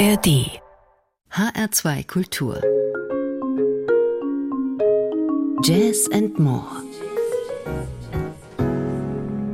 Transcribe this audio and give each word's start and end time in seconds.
ARD 0.00 0.62
HR2 1.30 2.06
Kultur. 2.06 2.62
Jazz 5.62 6.08
and 6.10 6.38
More. 6.38 6.89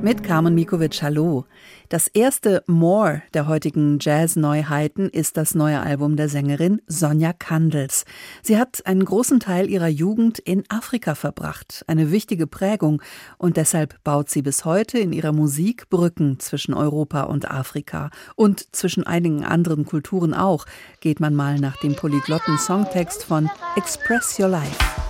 Mit 0.06 0.22
Carmen 0.22 0.54
Mikovic, 0.54 1.03
hallo. 1.03 1.46
Das 1.88 2.06
erste 2.06 2.62
More 2.69 3.22
der 3.35 3.49
heutigen 3.49 3.99
Jazz-Neuheiten 4.01 5.08
ist 5.08 5.37
das 5.37 5.56
neue 5.56 5.80
Album 5.80 6.15
der 6.15 6.29
Sängerin 6.29 6.80
Sonja 6.87 7.33
Kandels. 7.33 8.04
Sie 8.40 8.56
hat 8.56 8.87
einen 8.87 9.04
großen 9.04 9.40
Teil 9.40 9.69
ihrer 9.69 9.88
Jugend 9.88 10.38
in 10.38 10.62
Afrika 10.69 11.16
verbracht, 11.16 11.83
eine 11.88 12.12
wichtige 12.12 12.47
Prägung, 12.47 13.03
und 13.37 13.56
deshalb 13.56 13.97
baut 14.04 14.30
sie 14.30 14.42
bis 14.42 14.65
heute 14.65 15.01
in 15.01 15.12
ihrer 15.12 15.33
Musik 15.33 15.90
Brücken 15.90 16.38
zwischen 16.38 16.73
Europa 16.73 17.23
und 17.23 17.51
Afrika 17.51 18.11
und 18.37 18.77
zwischen 18.77 19.05
einigen 19.05 19.45
anderen 19.45 19.87
Kulturen 19.87 20.34
auch, 20.34 20.66
geht 21.01 21.19
man 21.19 21.34
mal 21.34 21.59
nach 21.59 21.79
dem 21.79 21.97
polyglotten 21.97 22.59
Songtext 22.59 23.25
von 23.25 23.51
Express 23.75 24.38
Your 24.38 24.51
Life. 24.51 25.05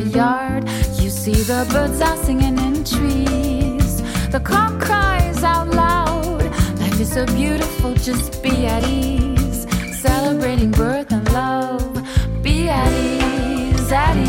yard. 0.00 0.64
You 1.00 1.10
see 1.10 1.34
the 1.34 1.66
birds 1.70 2.00
are 2.00 2.16
singing 2.24 2.58
in 2.58 2.84
trees. 2.84 4.02
The 4.30 4.40
cock 4.40 4.80
cries 4.80 5.42
out 5.42 5.68
loud. 5.68 6.44
Life 6.80 7.00
is 7.00 7.12
so 7.12 7.26
beautiful, 7.26 7.94
just 7.94 8.42
be 8.42 8.66
at 8.66 8.84
ease. 8.88 9.66
Celebrating 10.00 10.70
birth 10.70 11.10
and 11.12 11.30
love. 11.32 11.94
Be 12.42 12.68
at 12.68 12.92
ease, 12.92 13.92
at 13.92 14.16
ease. 14.16 14.27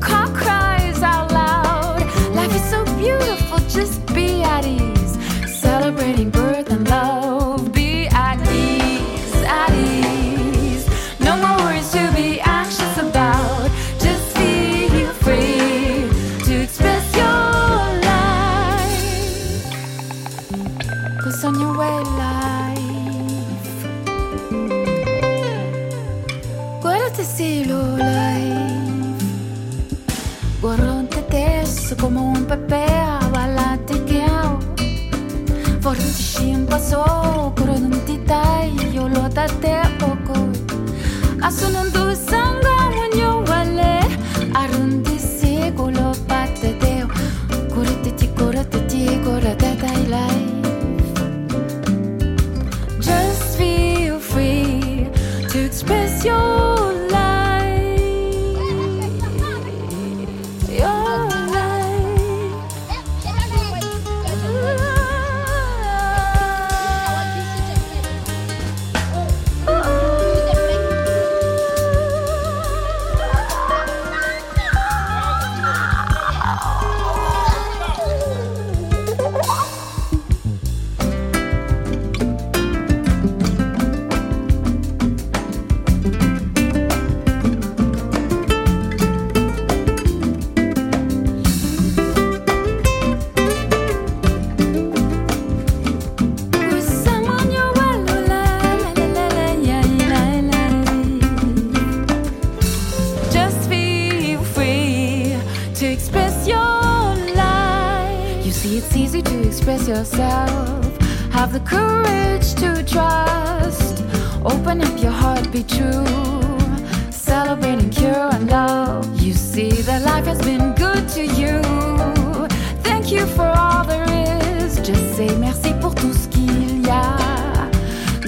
car 0.00 0.28
cries 0.32 1.02
out 1.02 1.32
loud. 1.32 2.02
Life 2.34 2.54
is 2.54 2.70
so 2.70 2.84
beautiful, 2.96 3.58
just 3.68 4.04
be. 4.14 4.27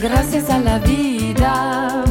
gracias 0.01 0.49
a 0.49 0.59
la 0.59 0.79
vida. 0.79 2.10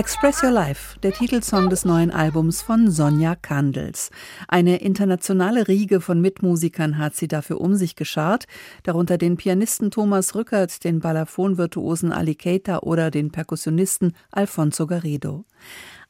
Express 0.00 0.42
Your 0.42 0.50
Life, 0.50 0.98
der 1.00 1.12
Titelsong 1.12 1.68
des 1.68 1.84
neuen 1.84 2.10
Albums 2.10 2.62
von 2.62 2.90
Sonja 2.90 3.34
Kandels. 3.34 4.10
Eine 4.48 4.78
internationale 4.78 5.68
Riege 5.68 6.00
von 6.00 6.22
Mitmusikern 6.22 6.96
hat 6.96 7.14
sie 7.14 7.28
dafür 7.28 7.60
um 7.60 7.74
sich 7.74 7.96
geschart, 7.96 8.46
darunter 8.82 9.18
den 9.18 9.36
Pianisten 9.36 9.90
Thomas 9.90 10.34
Rückert, 10.34 10.84
den 10.84 11.00
Balafonvirtuosen 11.00 12.12
Ali 12.12 12.34
Keita 12.34 12.78
oder 12.78 13.10
den 13.10 13.30
Perkussionisten 13.30 14.16
Alfonso 14.32 14.86
Garrido. 14.86 15.44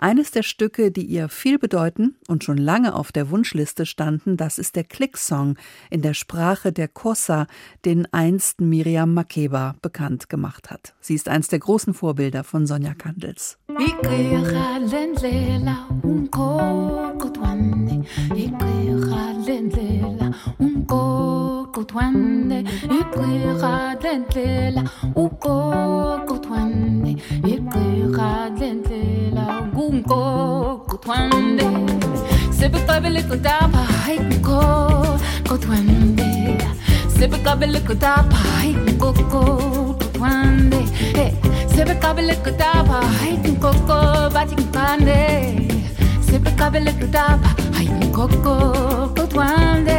Eines 0.03 0.31
der 0.31 0.43
Stücke, 0.43 0.91
die 0.91 1.05
ihr 1.05 1.29
viel 1.29 1.59
bedeuten 1.59 2.17
und 2.27 2.43
schon 2.43 2.57
lange 2.57 2.95
auf 2.95 3.13
der 3.13 3.29
Wunschliste 3.29 3.85
standen, 3.85 4.39
das 4.39 4.57
ist 4.57 4.75
der 4.75 4.85
Klicksong 4.85 5.59
in 5.91 6.01
der 6.01 6.15
Sprache 6.15 6.73
der 6.73 6.89
Kossa, 6.89 7.47
den 7.85 8.09
einst 8.11 8.63
Miriam 8.63 9.13
Makeba 9.13 9.75
bekannt 9.83 10.31
gemacht 10.31 10.71
hat. 10.71 10.95
Sie 11.03 11.15
ist 11.15 11.29
eins 11.29 11.49
der 11.49 11.59
großen 11.59 11.93
Vorbilder 11.93 12.45
von 12.45 12.67
Sonja 12.67 12.95
Kandels. 12.95 13.59
Kutwande, 21.75 22.63
twende 22.63 22.71
yigqirha 22.95 23.75
lendlela 24.03 24.83
kutwande, 26.27 26.41
twende 26.45 27.11
yigqirha 27.49 28.31
lendlela 28.59 29.45
kutwande. 30.89 30.91
twende 31.03 31.67
sebixabele 32.59 33.23
kudapha 33.23 33.83
hayi 34.03 34.19
kugogo 34.19 35.57
twende 35.65 36.29
sebixabele 37.17 37.81
kudapha 37.81 38.37
hayi 38.37 38.75
kugogo 38.75 39.43
twende 40.15 40.81
sebixabele 41.75 42.35
kudapha 42.45 42.99
hayi 43.19 43.37
kugogo 43.45 43.99
bathi 44.35 44.55
ngibande 44.55 45.21
sebixabele 46.27 46.93
kudapha 47.01 47.51
hayi 47.77 47.91
kugogo 48.15 49.27
twende 49.33 49.99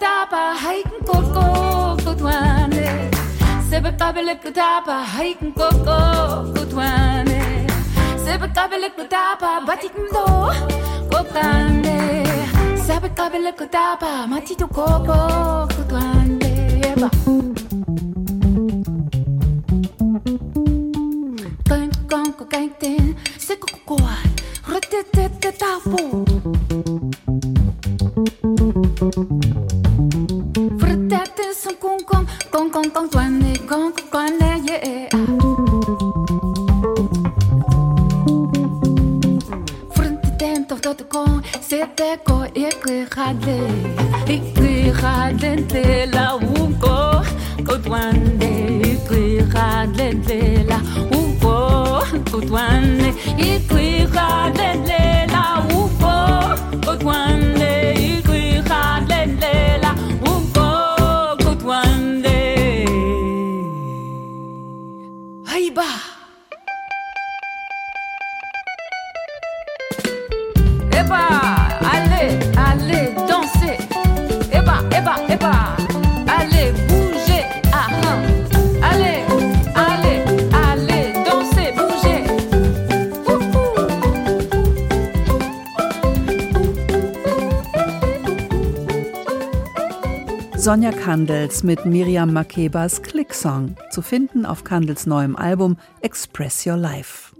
tapa 0.00 0.54
heiken 0.64 1.00
koko 1.08 1.46
kotwane 2.04 2.86
Sebe 3.70 3.90
kabele 4.00 4.34
kutapa 4.42 4.96
heiken 5.16 5.52
koko 5.52 5.98
kotwane 6.54 7.40
Sebe 8.24 8.48
kabele 8.56 8.88
kutapa 8.96 9.60
batik 9.66 9.92
mdo 10.04 10.26
kokande 11.10 11.98
Sebe 12.86 13.08
kabele 13.18 13.52
kutapa 13.52 14.26
matito 14.26 14.66
koko 14.68 15.18
kotwane 15.74 16.46
Yeah, 16.82 18.25
Sonja 90.66 90.90
Kandels 90.90 91.62
mit 91.62 91.86
Miriam 91.86 92.32
Makebas 92.32 93.00
Klicksong, 93.00 93.76
zu 93.90 94.02
finden 94.02 94.44
auf 94.44 94.64
Kandels 94.64 95.06
neuem 95.06 95.36
Album 95.36 95.76
Express 96.00 96.66
Your 96.66 96.76
Life. 96.76 97.36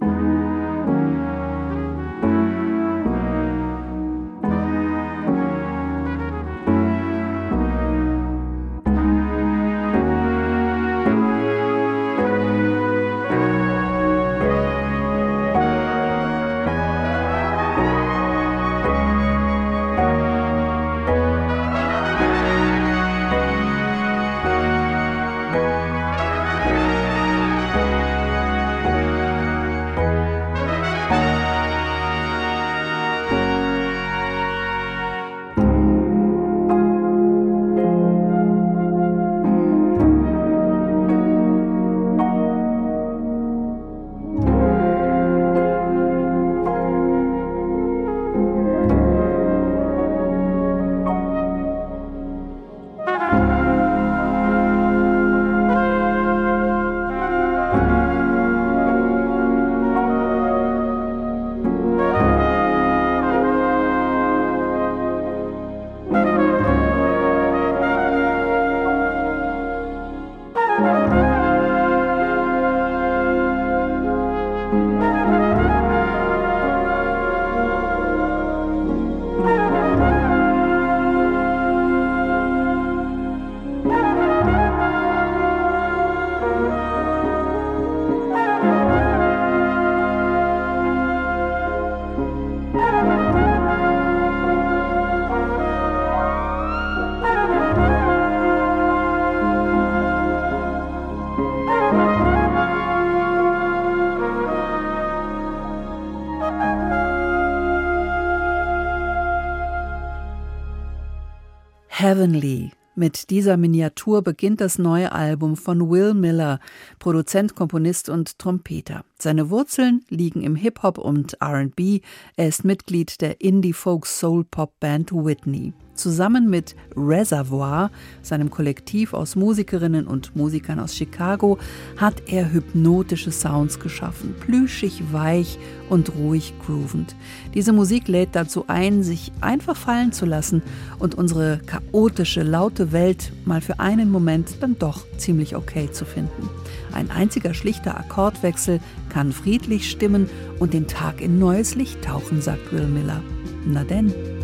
Heavenly 112.17 112.71
Mit 112.95 113.29
dieser 113.29 113.57
Miniatur 113.57 114.23
beginnt 114.23 114.59
das 114.59 114.79
neue 114.79 115.11
Album 115.11 115.55
von 115.55 115.87
Will 115.87 116.15
Miller, 116.15 116.59
Produzent, 116.97 117.53
Komponist 117.53 118.09
und 118.09 118.39
Trompeter. 118.39 119.05
Seine 119.19 119.51
Wurzeln 119.51 120.03
liegen 120.09 120.41
im 120.41 120.55
Hip-Hop 120.55 120.97
und 120.97 121.37
RB. 121.39 122.01
Er 122.35 122.47
ist 122.47 122.65
Mitglied 122.65 123.21
der 123.21 123.39
Indie-Folk-Soul-Pop-Band 123.39 125.11
Whitney. 125.11 125.73
Zusammen 125.97 126.49
mit 126.49 126.75
Reservoir, 126.95 127.91
seinem 128.21 128.49
Kollektiv 128.51 129.13
aus 129.13 129.35
Musikerinnen 129.35 130.07
und 130.07 130.35
Musikern 130.35 130.79
aus 130.79 130.95
Chicago, 130.95 131.57
hat 131.97 132.23
er 132.27 132.53
hypnotische 132.53 133.31
Sounds 133.31 133.79
geschaffen, 133.79 134.35
plüschig, 134.39 135.01
weich 135.11 135.57
und 135.89 136.13
ruhig 136.15 136.53
groovend. 136.65 137.15
Diese 137.55 137.73
Musik 137.73 138.07
lädt 138.07 138.29
dazu 138.35 138.65
ein, 138.67 139.01
sich 139.01 139.31
einfach 139.41 139.75
fallen 139.75 140.11
zu 140.11 140.25
lassen 140.25 140.61
und 140.99 141.15
unsere 141.15 141.59
chaotische, 141.65 142.43
laute 142.43 142.91
Welt 142.91 143.31
mal 143.45 143.61
für 143.61 143.79
einen 143.79 144.11
Moment 144.11 144.61
dann 144.61 144.77
doch 144.77 145.03
ziemlich 145.17 145.55
okay 145.55 145.91
zu 145.91 146.05
finden. 146.05 146.49
Ein 146.93 147.09
einziger 147.09 147.53
schlichter 147.53 147.97
Akkordwechsel 147.97 148.79
kann 149.09 149.31
friedlich 149.31 149.89
stimmen 149.89 150.29
und 150.59 150.73
den 150.73 150.87
Tag 150.87 151.21
in 151.21 151.39
neues 151.39 151.75
Licht 151.75 152.03
tauchen, 152.03 152.41
sagt 152.41 152.71
Will 152.71 152.87
Miller. 152.87 153.23
Na 153.65 153.83
denn. 153.83 154.36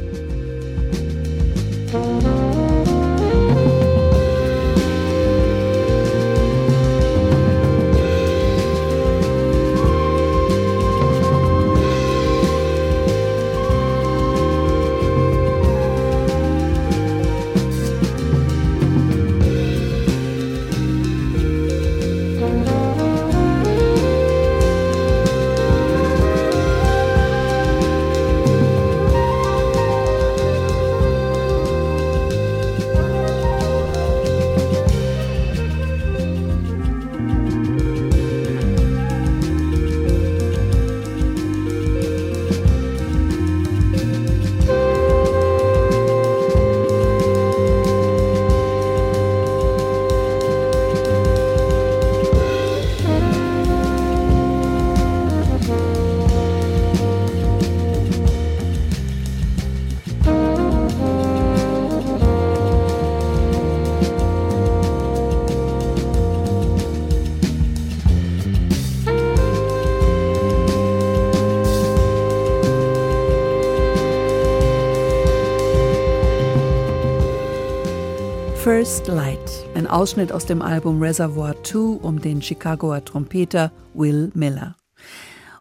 Ausschnitt 79.93 80.31
aus 80.31 80.47
dem 80.47 80.63
Album 80.63 81.03
Reservoir 81.03 81.63
2 81.63 81.99
um 82.01 82.19
den 82.19 82.41
Chicagoer 82.41 83.05
Trompeter 83.05 83.71
Will 83.93 84.31
Miller. 84.33 84.75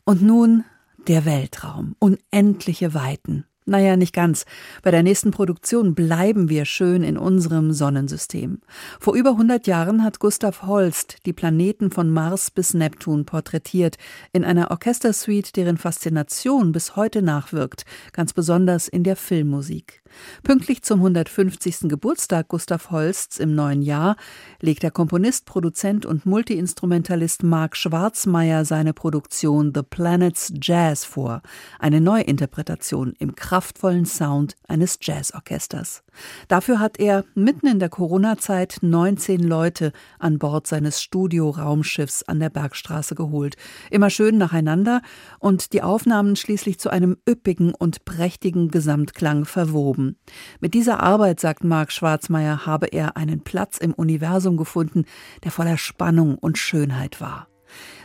Und 0.04 0.22
nun 0.22 0.64
der 1.06 1.26
Weltraum, 1.26 1.96
unendliche 1.98 2.94
Weiten. 2.94 3.44
Naja, 3.64 3.96
nicht 3.96 4.12
ganz. 4.12 4.44
Bei 4.82 4.90
der 4.90 5.04
nächsten 5.04 5.30
Produktion 5.30 5.94
bleiben 5.94 6.48
wir 6.48 6.64
schön 6.64 7.04
in 7.04 7.16
unserem 7.16 7.72
Sonnensystem. 7.72 8.60
Vor 8.98 9.14
über 9.14 9.30
100 9.30 9.68
Jahren 9.68 10.02
hat 10.02 10.18
Gustav 10.18 10.62
Holst 10.62 11.18
die 11.26 11.32
Planeten 11.32 11.92
von 11.92 12.10
Mars 12.10 12.50
bis 12.50 12.74
Neptun 12.74 13.24
porträtiert, 13.24 13.98
in 14.32 14.44
einer 14.44 14.72
Orchestersuite, 14.72 15.52
deren 15.52 15.76
Faszination 15.76 16.72
bis 16.72 16.96
heute 16.96 17.22
nachwirkt, 17.22 17.84
ganz 18.12 18.32
besonders 18.32 18.88
in 18.88 19.04
der 19.04 19.14
Filmmusik. 19.14 20.02
Pünktlich 20.42 20.82
zum 20.82 21.00
150. 21.00 21.88
Geburtstag 21.88 22.48
Gustav 22.48 22.90
Holsts 22.90 23.38
im 23.38 23.54
neuen 23.54 23.82
Jahr 23.82 24.16
legt 24.60 24.82
der 24.82 24.90
Komponist, 24.90 25.46
Produzent 25.46 26.04
und 26.06 26.26
Multiinstrumentalist 26.26 27.42
Mark 27.42 27.76
Schwarzmeier 27.76 28.64
seine 28.64 28.92
Produktion 28.92 29.72
The 29.74 29.82
Planets 29.82 30.52
Jazz 30.60 31.04
vor, 31.04 31.42
eine 31.78 32.00
Neuinterpretation 32.00 33.14
im 33.18 33.34
kraftvollen 33.52 34.06
Sound 34.06 34.56
eines 34.66 34.98
Jazzorchesters. 35.02 36.02
Dafür 36.48 36.80
hat 36.80 36.98
er 36.98 37.26
mitten 37.34 37.66
in 37.66 37.80
der 37.80 37.90
Corona-Zeit 37.90 38.78
19 38.80 39.42
Leute 39.42 39.92
an 40.18 40.38
Bord 40.38 40.66
seines 40.66 41.02
Studio-Raumschiffs 41.02 42.22
an 42.22 42.40
der 42.40 42.48
Bergstraße 42.48 43.14
geholt. 43.14 43.56
Immer 43.90 44.08
schön 44.08 44.38
nacheinander 44.38 45.02
und 45.38 45.74
die 45.74 45.82
Aufnahmen 45.82 46.34
schließlich 46.34 46.80
zu 46.80 46.88
einem 46.88 47.18
üppigen 47.28 47.74
und 47.74 48.06
prächtigen 48.06 48.70
Gesamtklang 48.70 49.44
verwoben. 49.44 50.16
Mit 50.60 50.72
dieser 50.72 51.02
Arbeit, 51.02 51.38
sagt 51.38 51.62
Marc 51.62 51.92
Schwarzmeier, 51.92 52.64
habe 52.64 52.86
er 52.86 53.18
einen 53.18 53.44
Platz 53.44 53.76
im 53.76 53.92
Universum 53.92 54.56
gefunden, 54.56 55.04
der 55.44 55.50
voller 55.50 55.76
Spannung 55.76 56.38
und 56.38 56.56
Schönheit 56.56 57.20
war. 57.20 57.51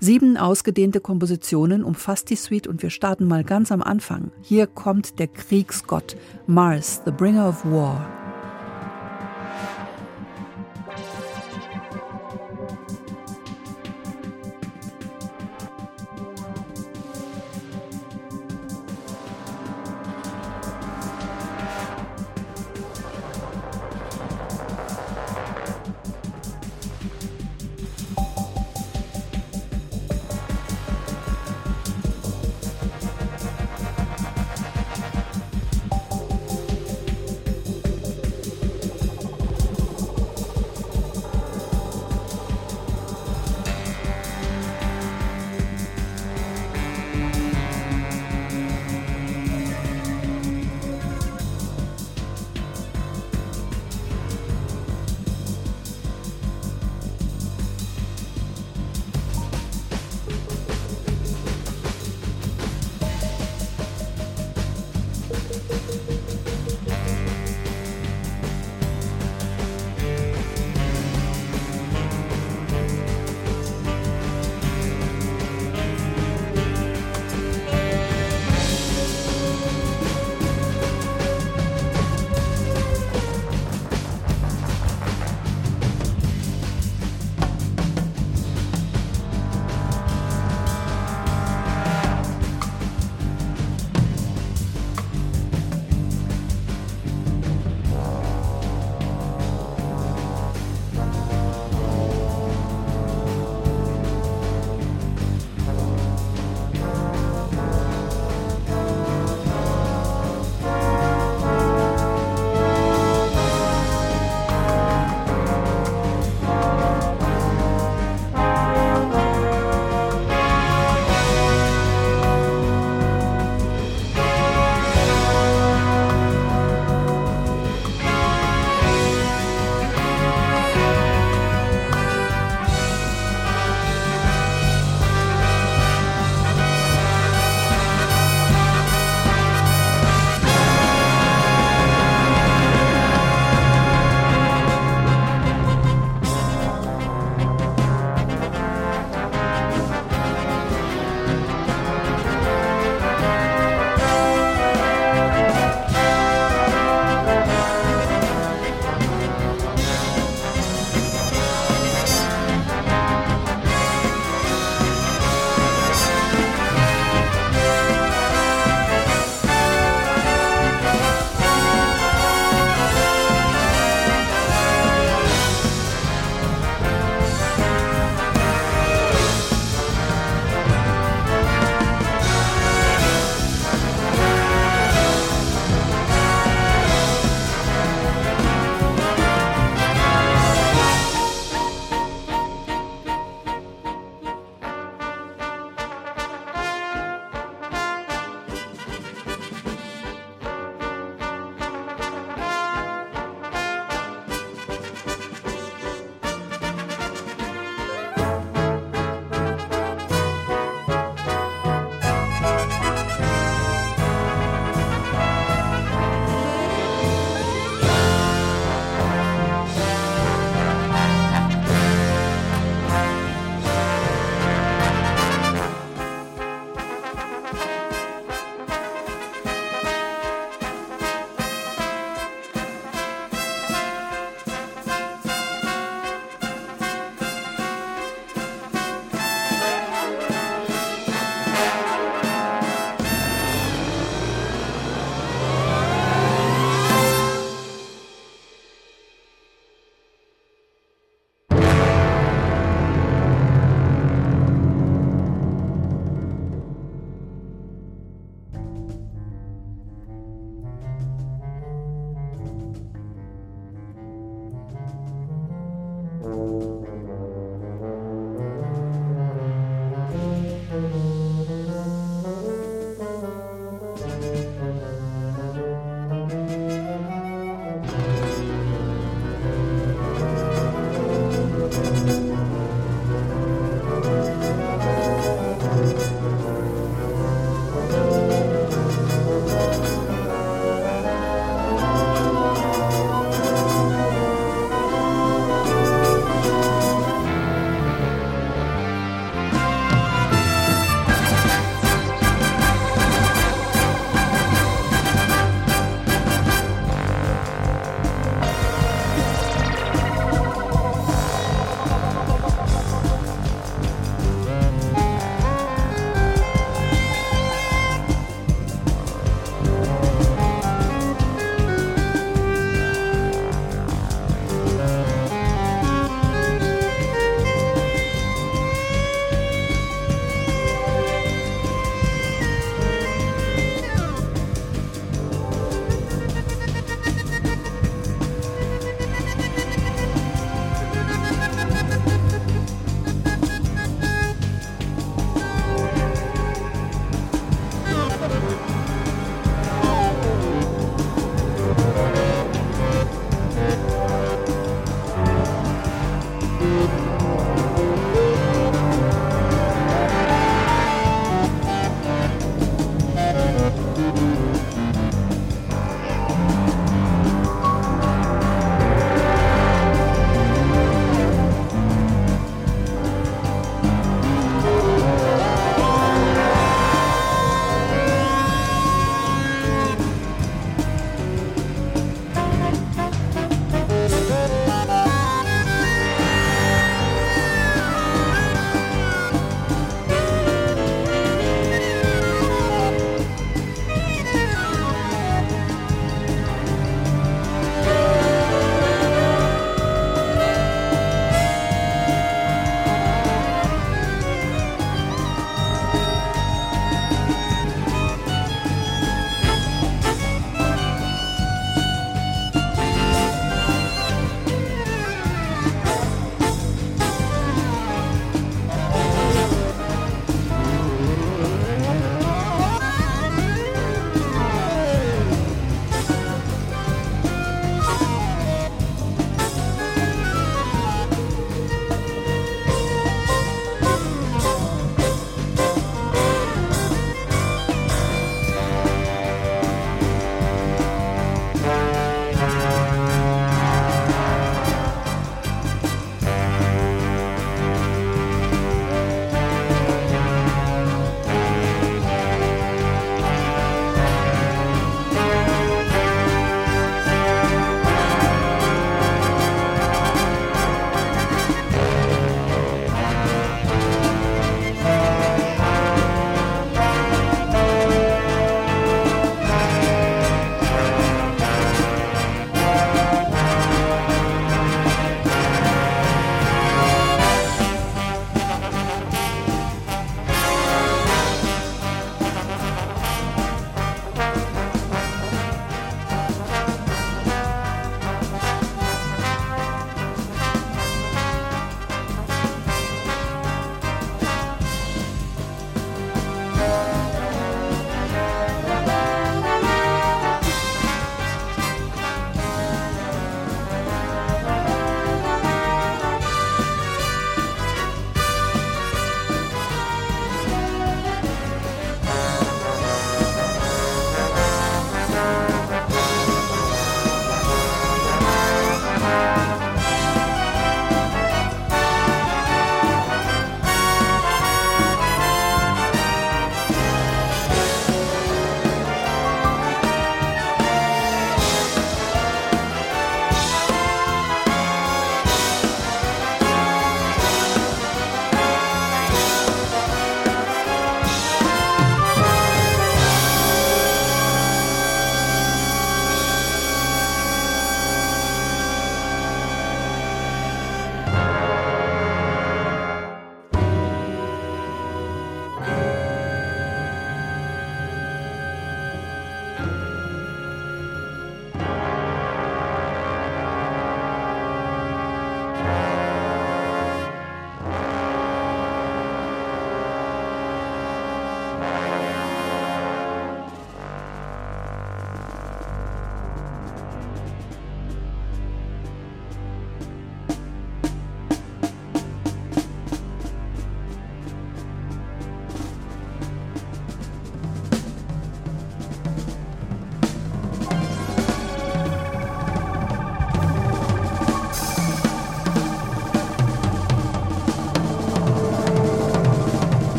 Sieben 0.00 0.36
ausgedehnte 0.36 1.00
Kompositionen 1.00 1.84
umfasst 1.84 2.30
die 2.30 2.36
Suite 2.36 2.66
und 2.66 2.82
wir 2.82 2.90
starten 2.90 3.26
mal 3.26 3.44
ganz 3.44 3.72
am 3.72 3.82
Anfang. 3.82 4.30
Hier 4.42 4.66
kommt 4.66 5.18
der 5.18 5.28
Kriegsgott 5.28 6.16
Mars, 6.46 7.02
the 7.04 7.10
Bringer 7.10 7.48
of 7.48 7.64
War. 7.64 8.23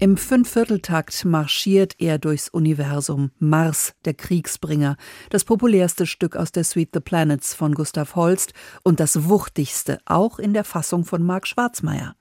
Im 0.00 0.16
Fünfvierteltakt 0.16 1.24
marschiert 1.24 1.96
er 1.98 2.18
durchs 2.18 2.48
Universum. 2.48 3.32
Mars, 3.40 3.94
der 4.04 4.14
Kriegsbringer, 4.14 4.96
das 5.28 5.42
populärste 5.42 6.06
Stück 6.06 6.36
aus 6.36 6.52
der 6.52 6.62
Suite 6.62 6.90
The 6.94 7.00
Planets 7.00 7.52
von 7.52 7.74
Gustav 7.74 8.14
Holst 8.14 8.52
und 8.84 9.00
das 9.00 9.28
wuchtigste, 9.28 9.98
auch 10.04 10.38
in 10.38 10.54
der 10.54 10.62
Fassung 10.62 11.04
von 11.04 11.24
Marc 11.24 11.48
Schwarzmeier. 11.48 12.14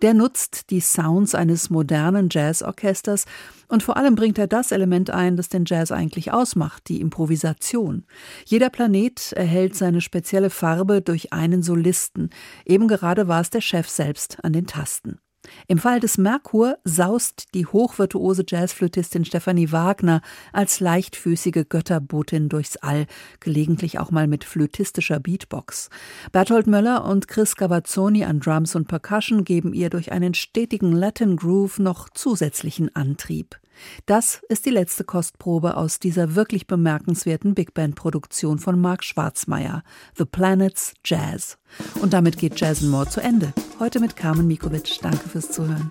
Der 0.00 0.14
nutzt 0.14 0.70
die 0.70 0.78
Sounds 0.78 1.34
eines 1.34 1.70
modernen 1.70 2.28
Jazzorchesters 2.30 3.24
und 3.66 3.82
vor 3.82 3.96
allem 3.96 4.14
bringt 4.14 4.38
er 4.38 4.46
das 4.46 4.70
Element 4.70 5.10
ein, 5.10 5.36
das 5.36 5.48
den 5.48 5.64
Jazz 5.66 5.90
eigentlich 5.90 6.32
ausmacht, 6.32 6.84
die 6.86 7.00
Improvisation. 7.00 8.06
Jeder 8.44 8.70
Planet 8.70 9.32
erhält 9.32 9.74
seine 9.74 10.02
spezielle 10.02 10.50
Farbe 10.50 11.02
durch 11.02 11.32
einen 11.32 11.64
Solisten. 11.64 12.30
Eben 12.64 12.86
gerade 12.86 13.26
war 13.26 13.40
es 13.40 13.50
der 13.50 13.60
Chef 13.60 13.88
selbst 13.88 14.38
an 14.44 14.52
den 14.52 14.68
Tasten. 14.68 15.18
Im 15.66 15.78
Fall 15.78 16.00
des 16.00 16.18
Merkur 16.18 16.78
saust 16.84 17.54
die 17.54 17.66
hochvirtuose 17.66 18.44
Jazzflötistin 18.46 19.24
Stephanie 19.24 19.72
Wagner 19.72 20.20
als 20.52 20.80
leichtfüßige 20.80 21.64
Götterbotin 21.68 22.48
durchs 22.48 22.76
All, 22.76 23.06
gelegentlich 23.40 23.98
auch 23.98 24.10
mal 24.10 24.26
mit 24.26 24.44
flötistischer 24.44 25.20
Beatbox. 25.20 25.90
Berthold 26.32 26.66
Möller 26.66 27.04
und 27.04 27.28
Chris 27.28 27.56
Cavazzoni 27.56 28.24
an 28.24 28.40
Drums 28.40 28.74
und 28.74 28.88
Percussion 28.88 29.44
geben 29.44 29.72
ihr 29.72 29.90
durch 29.90 30.12
einen 30.12 30.34
stetigen 30.34 30.92
Latin 30.92 31.36
Groove 31.36 31.78
noch 31.78 32.08
zusätzlichen 32.08 32.94
Antrieb. 32.94 33.58
Das 34.06 34.40
ist 34.48 34.66
die 34.66 34.70
letzte 34.70 35.04
Kostprobe 35.04 35.76
aus 35.76 35.98
dieser 35.98 36.34
wirklich 36.34 36.66
bemerkenswerten 36.66 37.54
Big 37.54 37.74
Band 37.74 37.96
Produktion 37.96 38.58
von 38.58 38.80
Mark 38.80 39.04
Schwarzmeier, 39.04 39.82
The 40.16 40.24
Planets 40.24 40.94
Jazz. 41.04 41.58
Und 42.00 42.12
damit 42.12 42.38
geht 42.38 42.58
Jazz 42.60 42.82
More 42.82 43.08
zu 43.08 43.20
Ende. 43.20 43.52
Heute 43.84 44.00
mit 44.00 44.16
Carmen 44.16 44.46
Mikovic. 44.46 44.98
Danke 45.02 45.28
fürs 45.28 45.50
Zuhören. 45.50 45.90